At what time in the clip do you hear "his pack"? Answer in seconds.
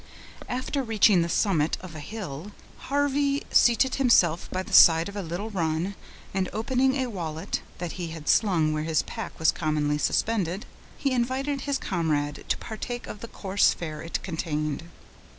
8.81-9.37